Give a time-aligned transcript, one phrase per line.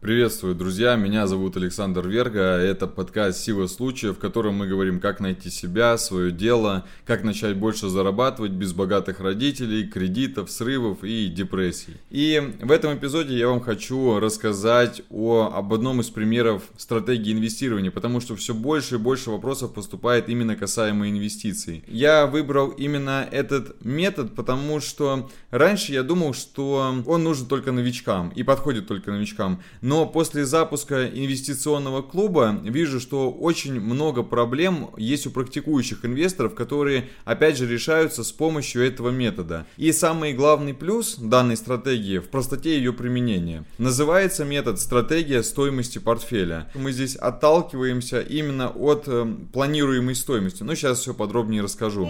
[0.00, 0.96] Приветствую, друзья!
[0.96, 2.40] Меня зовут Александр Верга.
[2.40, 7.58] Это подкаст «Сила случая», в котором мы говорим, как найти себя, свое дело, как начать
[7.58, 11.98] больше зарабатывать без богатых родителей, кредитов, срывов и депрессий.
[12.08, 17.90] И в этом эпизоде я вам хочу рассказать о, об одном из примеров стратегии инвестирования,
[17.90, 21.84] потому что все больше и больше вопросов поступает именно касаемо инвестиций.
[21.86, 28.30] Я выбрал именно этот метод, потому что раньше я думал, что он нужен только новичкам
[28.30, 29.60] и подходит только новичкам.
[29.90, 37.08] Но после запуска инвестиционного клуба вижу, что очень много проблем есть у практикующих инвесторов, которые
[37.24, 39.66] опять же решаются с помощью этого метода.
[39.76, 43.64] И самый главный плюс данной стратегии в простоте ее применения.
[43.78, 46.70] Называется метод стратегия стоимости портфеля.
[46.76, 50.62] Мы здесь отталкиваемся именно от э, планируемой стоимости.
[50.62, 52.08] Но сейчас все подробнее расскажу.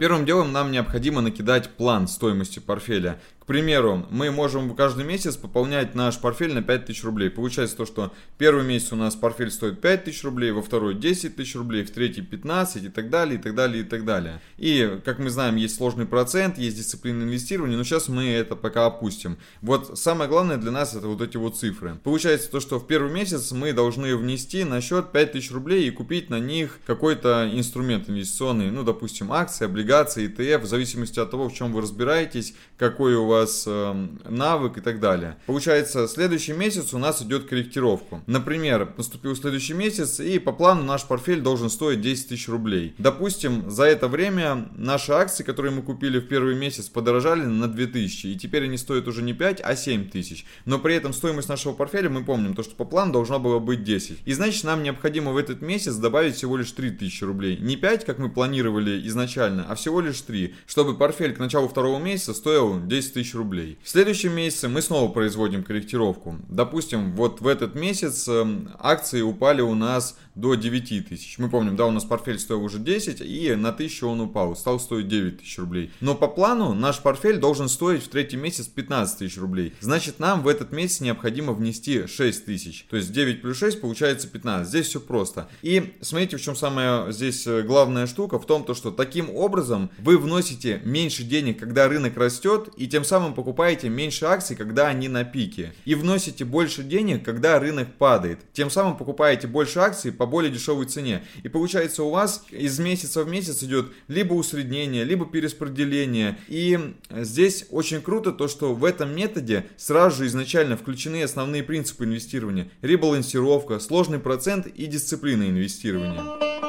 [0.00, 3.20] Первым делом нам необходимо накидать план стоимости портфеля.
[3.44, 7.28] К примеру, мы можем каждый месяц пополнять наш портфель на 5000 рублей.
[7.28, 11.54] Получается то, что первый месяц у нас портфель стоит 5000 рублей, во второй 10 тысяч
[11.54, 14.40] рублей, в третий 15 и так далее, и так далее, и так далее.
[14.56, 18.86] И, как мы знаем, есть сложный процент, есть дисциплина инвестирования, но сейчас мы это пока
[18.86, 19.36] опустим.
[19.60, 21.98] Вот самое главное для нас это вот эти вот цифры.
[22.02, 26.30] Получается то, что в первый месяц мы должны внести на счет 5000 рублей и купить
[26.30, 31.52] на них какой-то инструмент инвестиционный, ну, допустим, акции, облигации, ETF, в зависимости от того, в
[31.52, 35.36] чем вы разбираетесь, какой у вас вас э, навык и так далее.
[35.46, 38.22] Получается, следующий месяц у нас идет корректировку.
[38.26, 42.94] Например, наступил следующий месяц, и по плану наш портфель должен стоить 10 тысяч рублей.
[42.98, 48.26] Допустим, за это время наши акции, которые мы купили в первый месяц, подорожали на 2000,
[48.26, 50.46] и теперь они стоят уже не 5, а 7 тысяч.
[50.64, 53.84] Но при этом стоимость нашего портфеля, мы помним, то, что по плану должна была быть
[53.84, 54.18] 10.
[54.24, 57.56] И значит, нам необходимо в этот месяц добавить всего лишь 3000 рублей.
[57.56, 61.98] Не 5, как мы планировали изначально, а всего лишь 3, чтобы портфель к началу второго
[61.98, 63.78] месяца стоил 10 тысяч рублей.
[63.84, 66.36] В следующем месяце мы снова производим корректировку.
[66.48, 71.38] Допустим, вот в этот месяц эм, акции упали у нас до 9 тысяч.
[71.38, 74.80] Мы помним, да, у нас портфель стоил уже 10, и на 1000 он упал, стал
[74.80, 75.92] стоить 9 тысяч рублей.
[76.00, 79.74] Но по плану наш портфель должен стоить в третий месяц 15 тысяч рублей.
[79.80, 82.86] Значит, нам в этот месяц необходимо внести 6 тысяч.
[82.90, 84.68] То есть 9 плюс 6 получается 15.
[84.68, 85.48] Здесь все просто.
[85.62, 89.90] И смотрите, в чем самая здесь э, главная штука, в том, то, что таким образом
[89.98, 95.08] вы вносите меньше денег, когда рынок растет, и тем самым покупаете меньше акций, когда они
[95.08, 95.72] на пике.
[95.84, 98.40] И вносите больше денег, когда рынок падает.
[98.52, 101.22] Тем самым покупаете больше акций по более дешевой цене.
[101.42, 106.38] И получается у вас из месяца в месяц идет либо усреднение, либо перераспределение.
[106.48, 106.78] И
[107.10, 112.68] здесь очень круто то, что в этом методе сразу же изначально включены основные принципы инвестирования.
[112.82, 116.63] Ребалансировка, сложный процент и дисциплина инвестирования.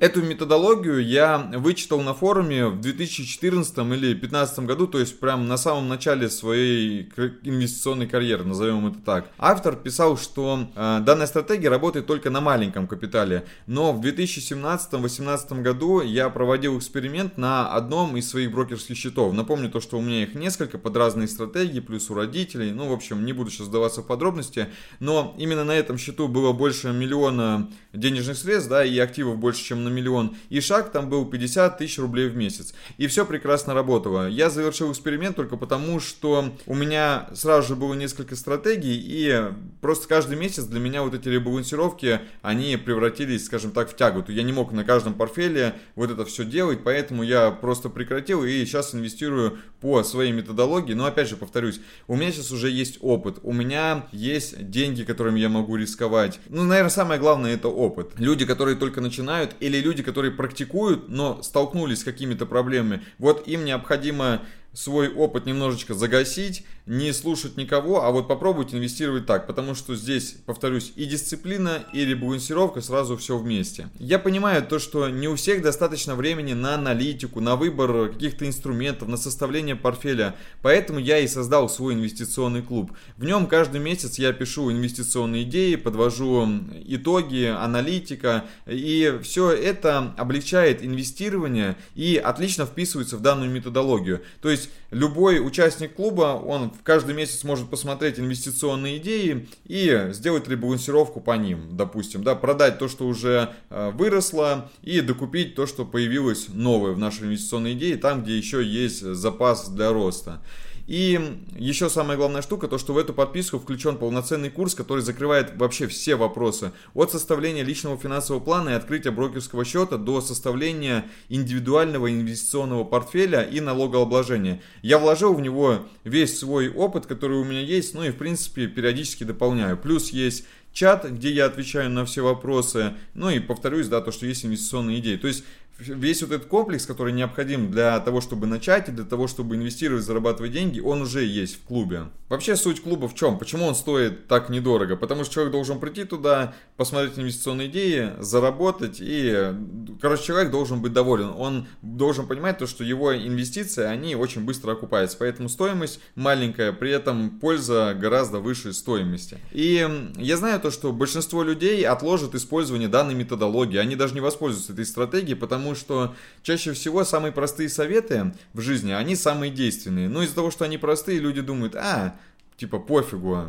[0.00, 5.56] Эту методологию я вычитал на форуме в 2014 или 2015 году, то есть прямо на
[5.56, 7.10] самом начале своей
[7.42, 9.30] инвестиционной карьеры, назовем это так.
[9.38, 16.00] Автор писал, что э, данная стратегия работает только на маленьком капитале, но в 2017-2018 году
[16.00, 19.32] я проводил эксперимент на одном из своих брокерских счетов.
[19.32, 22.92] Напомню то, что у меня их несколько под разные стратегии, плюс у родителей, ну, в
[22.92, 24.68] общем, не буду сейчас сдаваться в подробности,
[25.00, 29.82] но именно на этом счету было больше миллиона денежных средств, да, и активов больше, чем
[29.82, 32.74] на миллион, и шаг там был 50 тысяч рублей в месяц.
[32.96, 34.28] И все прекрасно работало.
[34.28, 40.08] Я завершил эксперимент только потому, что у меня сразу же было несколько стратегий, и просто
[40.08, 44.24] каждый месяц для меня вот эти ребалансировки, они превратились, скажем так, в тягу.
[44.28, 48.64] Я не мог на каждом портфеле вот это все делать, поэтому я просто прекратил и
[48.64, 50.94] сейчас инвестирую по своей методологии.
[50.94, 55.40] Но опять же, повторюсь, у меня сейчас уже есть опыт, у меня есть деньги, которыми
[55.40, 56.40] я могу рисковать.
[56.48, 58.12] Ну, наверное, самое главное это опыт.
[58.18, 63.64] Люди, которые только начинают, или люди, которые практикуют, но столкнулись с какими-то проблемами, вот им
[63.64, 69.94] необходимо свой опыт немножечко загасить, не слушать никого, а вот попробовать инвестировать так, потому что
[69.94, 73.88] здесь, повторюсь, и дисциплина, и ребалансировка сразу все вместе.
[73.98, 79.08] Я понимаю то, что не у всех достаточно времени на аналитику, на выбор каких-то инструментов,
[79.08, 82.92] на составление портфеля, поэтому я и создал свой инвестиционный клуб.
[83.16, 86.48] В нем каждый месяц я пишу инвестиционные идеи, подвожу
[86.86, 94.22] итоги, аналитика, и все это облегчает инвестирование и отлично вписывается в данную методологию.
[94.40, 94.57] То есть
[94.90, 101.76] любой участник клуба, он каждый месяц может посмотреть инвестиционные идеи и сделать ребалансировку по ним,
[101.76, 106.98] допустим, да, продать то, что уже э, выросло и докупить то, что появилось новое в
[106.98, 110.40] нашей инвестиционной идее, там, где еще есть запас для роста.
[110.88, 111.20] И
[111.54, 115.86] еще самая главная штука, то что в эту подписку включен полноценный курс, который закрывает вообще
[115.86, 116.72] все вопросы.
[116.94, 123.60] От составления личного финансового плана и открытия брокерского счета до составления индивидуального инвестиционного портфеля и
[123.60, 124.62] налогообложения.
[124.80, 128.66] Я вложил в него весь свой опыт, который у меня есть, ну и в принципе
[128.66, 129.76] периодически дополняю.
[129.76, 132.94] Плюс есть чат, где я отвечаю на все вопросы.
[133.12, 135.16] Ну и повторюсь, да, то, что есть инвестиционные идеи.
[135.16, 135.44] То есть
[135.78, 140.04] весь вот этот комплекс, который необходим для того, чтобы начать и для того, чтобы инвестировать,
[140.04, 142.04] зарабатывать деньги, он уже есть в клубе.
[142.28, 143.38] Вообще суть клуба в чем?
[143.38, 144.96] Почему он стоит так недорого?
[144.96, 149.52] Потому что человек должен прийти туда, посмотреть инвестиционные идеи, заработать и,
[150.00, 151.32] короче, человек должен быть доволен.
[151.36, 155.16] Он должен понимать то, что его инвестиции, они очень быстро окупаются.
[155.18, 159.38] Поэтому стоимость маленькая, при этом польза гораздо выше стоимости.
[159.52, 163.78] И я знаю то, что большинство людей отложат использование данной методологии.
[163.78, 168.92] Они даже не воспользуются этой стратегией, потому что чаще всего самые простые советы в жизни,
[168.92, 170.08] они самые действенные.
[170.08, 172.14] Но из-за того, что они простые, люди думают, а,
[172.58, 173.44] типа пофигу,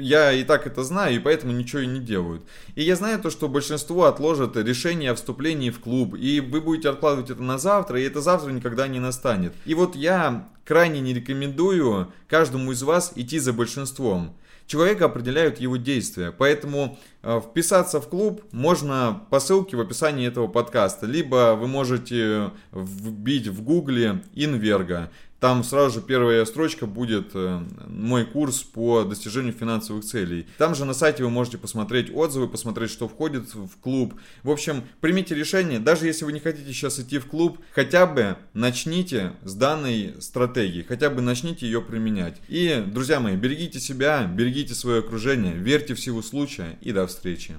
[0.00, 2.42] я и так это знаю, и поэтому ничего и не делают.
[2.74, 6.88] И я знаю то, что большинство отложат решение о вступлении в клуб, и вы будете
[6.88, 9.54] откладывать это на завтра, и это завтра никогда не настанет.
[9.64, 14.36] И вот я крайне не рекомендую каждому из вас идти за большинством.
[14.66, 16.98] Человека определяют его действия, поэтому
[17.40, 23.62] вписаться в клуб можно по ссылке в описании этого подкаста, либо вы можете вбить в
[23.62, 25.10] гугле Инверга.
[25.44, 30.46] Там сразу же первая строчка будет э, мой курс по достижению финансовых целей.
[30.56, 34.14] Там же на сайте вы можете посмотреть отзывы, посмотреть, что входит в клуб.
[34.42, 38.38] В общем, примите решение, даже если вы не хотите сейчас идти в клуб, хотя бы
[38.54, 42.40] начните с данной стратегии, хотя бы начните ее применять.
[42.48, 47.54] И, друзья мои, берегите себя, берегите свое окружение, верьте в силу случая и до встречи.